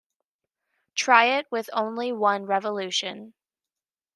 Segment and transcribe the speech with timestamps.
[0.95, 3.35] Try it with only one revolution.